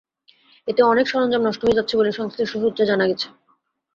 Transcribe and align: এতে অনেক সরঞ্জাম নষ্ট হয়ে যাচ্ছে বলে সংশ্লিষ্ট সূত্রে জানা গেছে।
এতে 0.67 0.81
অনেক 0.83 1.05
সরঞ্জাম 1.07 1.41
নষ্ট 1.43 1.61
হয়ে 1.63 1.77
যাচ্ছে 1.79 1.95
বলে 1.99 2.11
সংশ্লিষ্ট 2.11 2.53
সূত্রে 2.53 2.83
জানা 2.89 3.05
গেছে। 3.09 3.27